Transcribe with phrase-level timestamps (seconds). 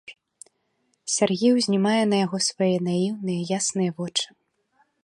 [1.15, 4.27] Сяргей узнімае на яго свае наіўныя, ясныя вочы.